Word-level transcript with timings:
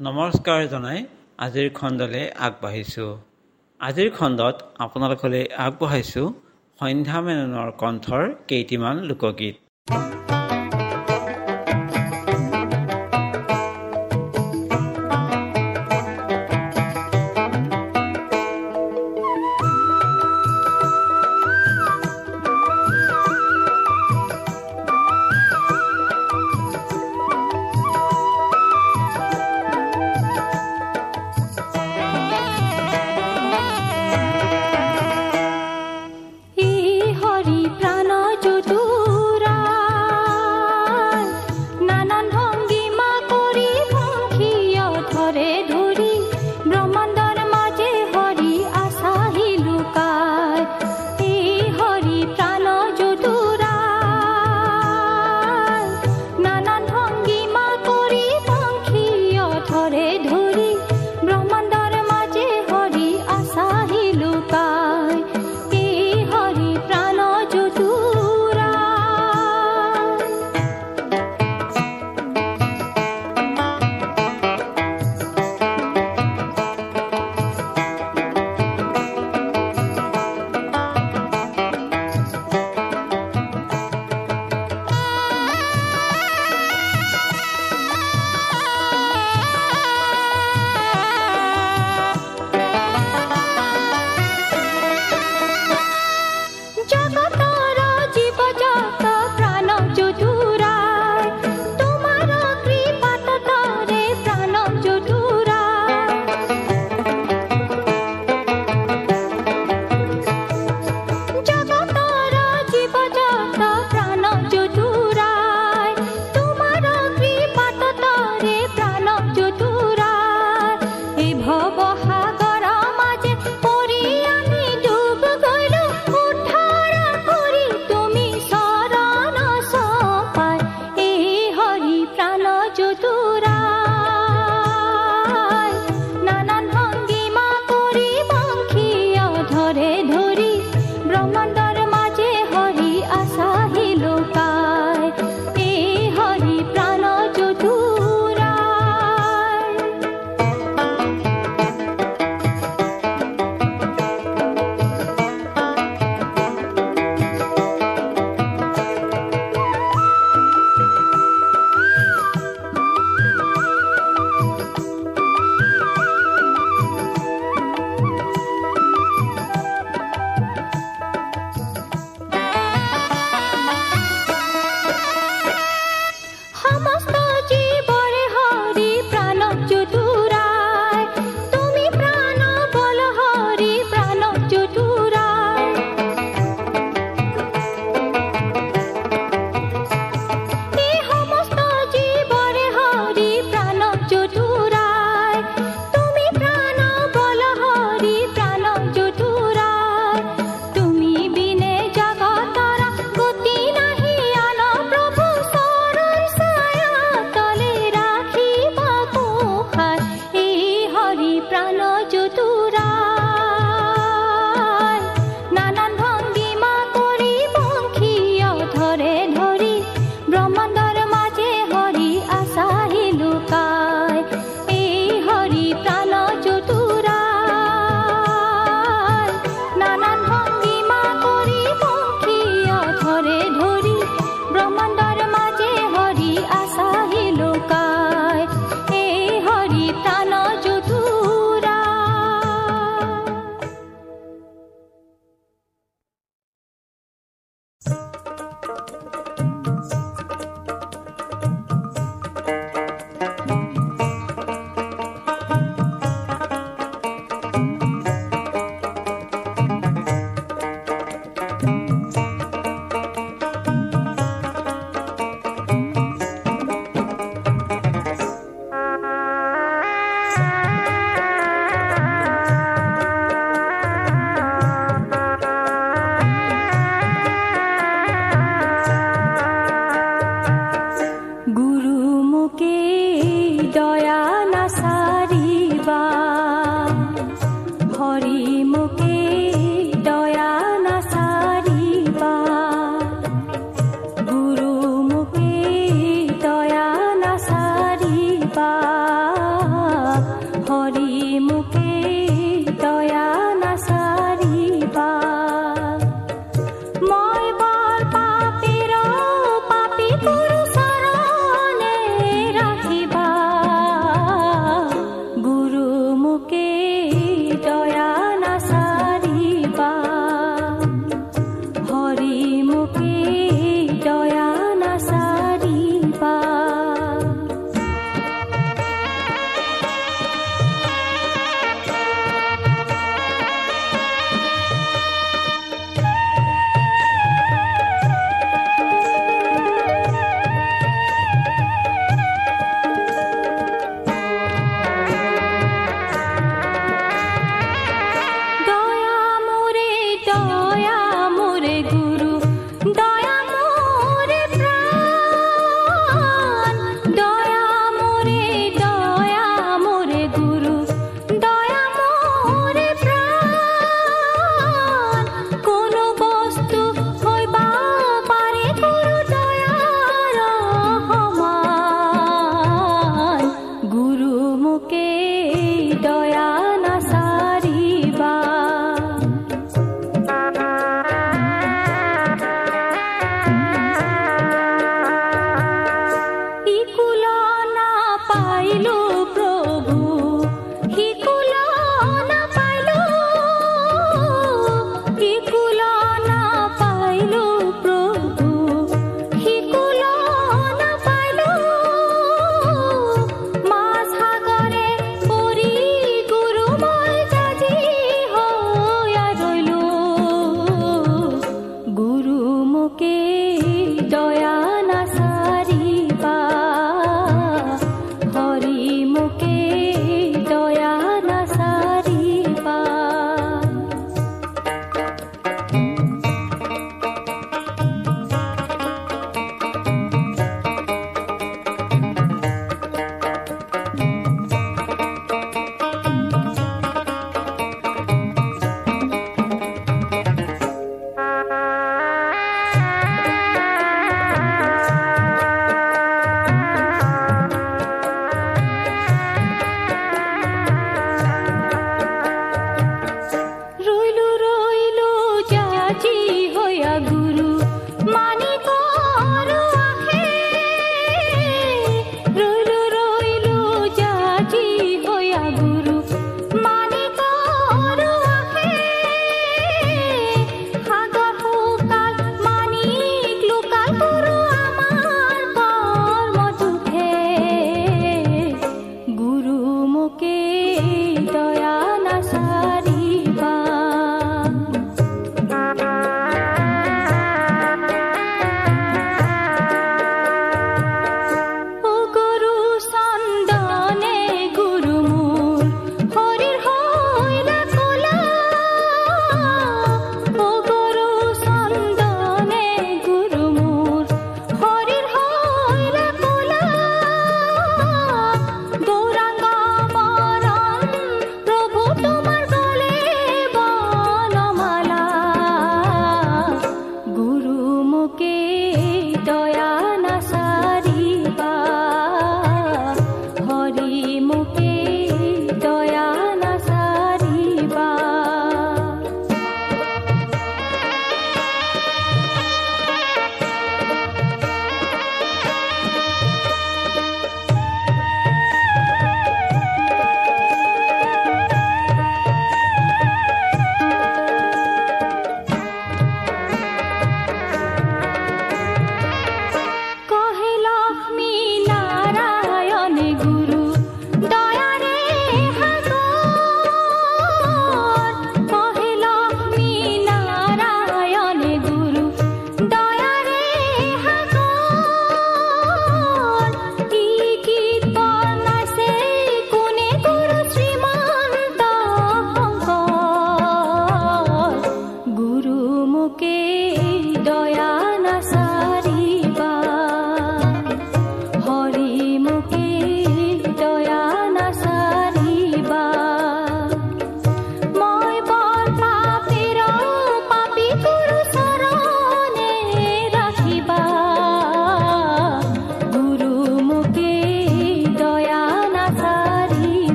নমস্কাৰ 0.00 0.62
জনাই 0.68 0.98
আজিৰ 1.44 1.68
খণ্ডলৈ 1.76 2.24
আগবাঢ়িছোঁ। 2.46 3.12
আজিৰ 3.80 4.08
খণ্ডত 4.16 4.56
আপোনালোকলৈ 4.84 5.44
আগবঢ়াইছোঁ 5.66 6.26
সন্ধ্যা 6.78 7.18
মেননৰ 7.26 7.70
কণ্ঠৰ 7.82 8.22
কেইটিমান 8.48 8.96
লোকগীত। 9.10 9.56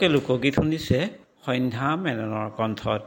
আপোনালোকে 0.00 0.16
লোকগীত 0.16 0.54
শুনিছে 0.58 0.98
সন্ধ্যা 1.44 1.88
মেননৰ 2.02 2.46
কণ্ঠত। 2.56 3.02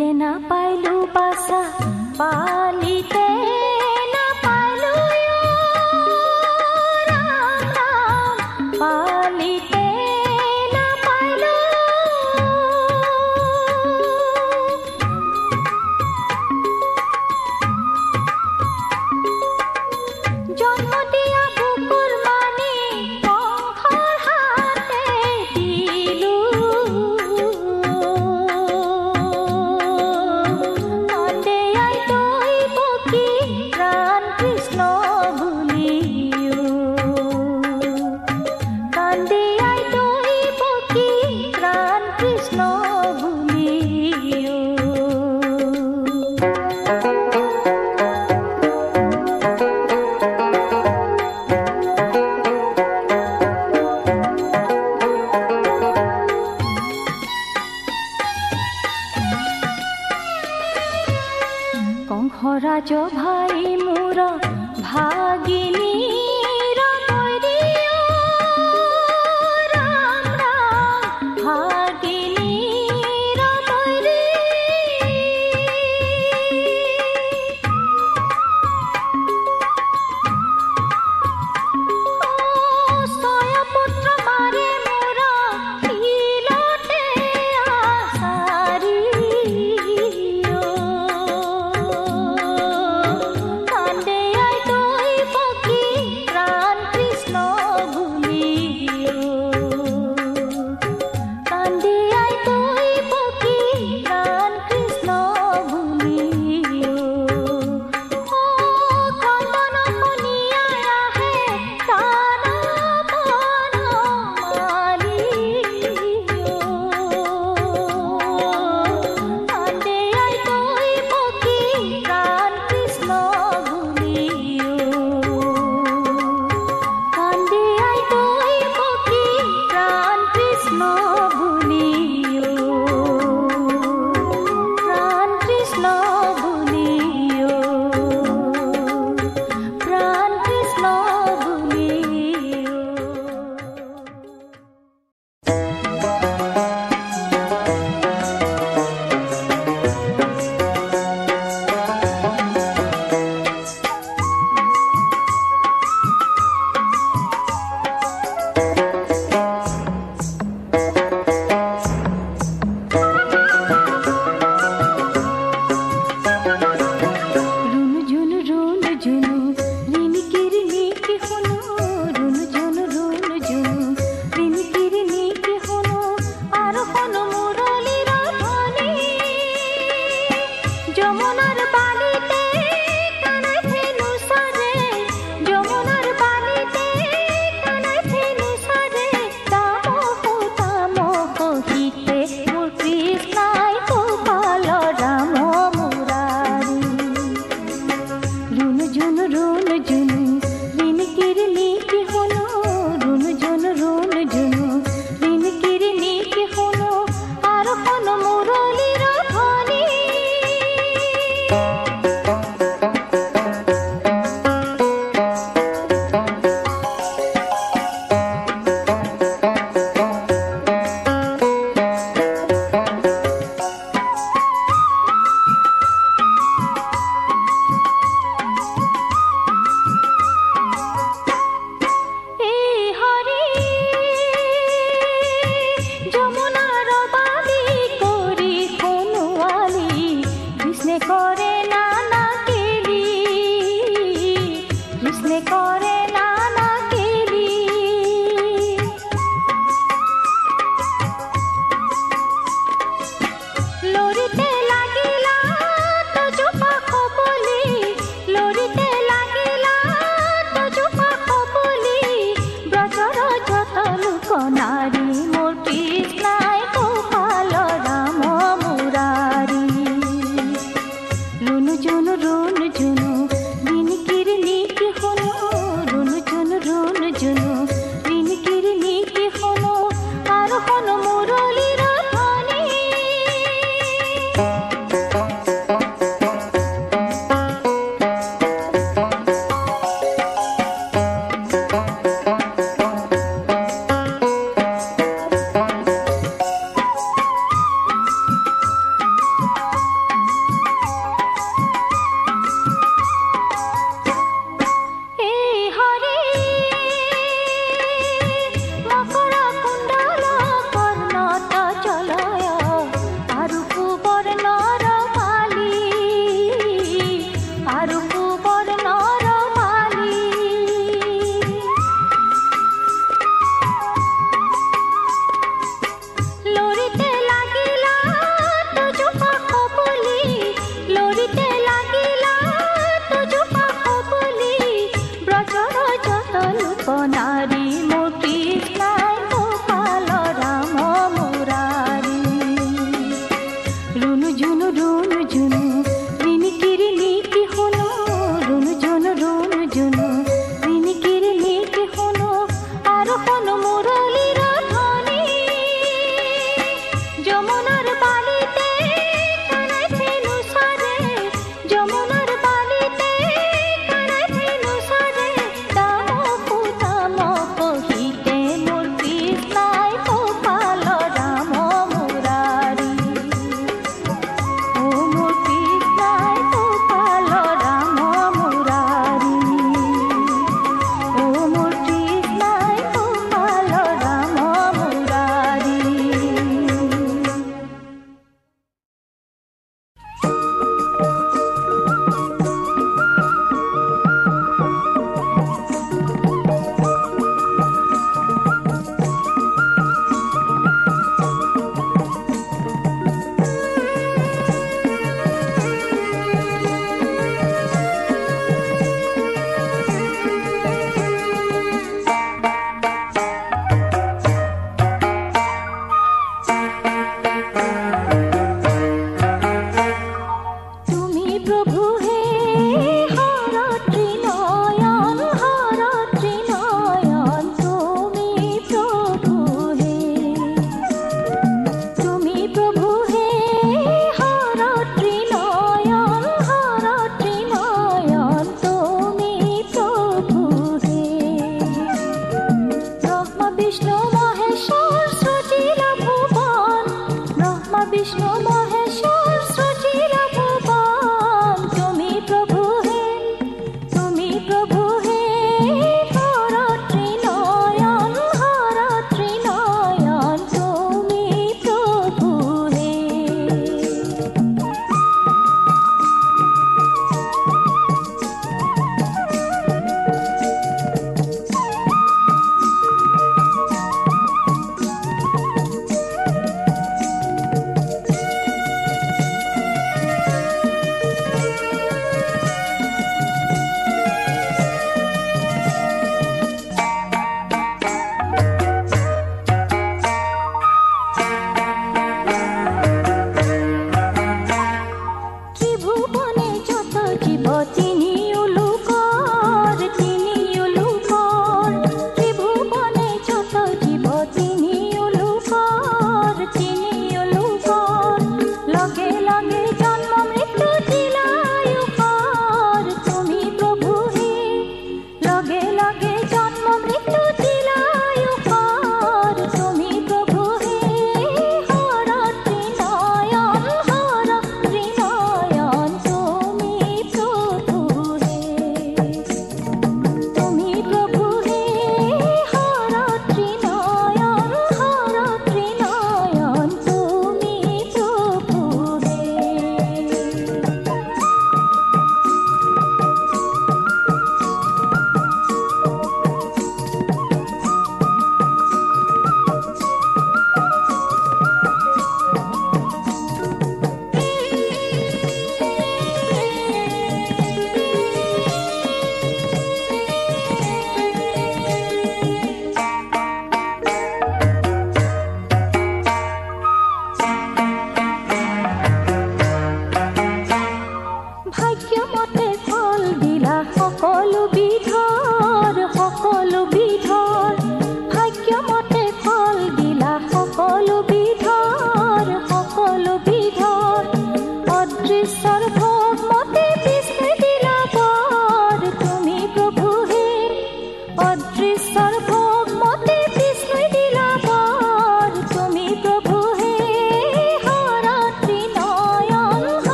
पालू 0.00 1.04
पासा 1.14 1.60
पालिते 2.18 3.51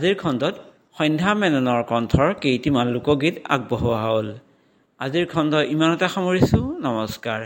আজিৰ 0.00 0.14
খণ্ডত 0.20 0.54
সন্ধ্যা 0.98 1.32
মেননৰ 1.40 1.80
কণ্ঠৰ 1.88 2.28
কেইটিমান 2.42 2.86
লোকগীত 2.94 3.34
আগবঢ়োৱা 3.54 3.98
হ'ল। 4.04 4.28
আজিৰ 5.00 5.26
খণ্ড 5.32 5.52
ইমানতে 5.74 6.06
সামৰিছোঁ 6.14 6.64
নমস্কাৰ। 6.86 7.42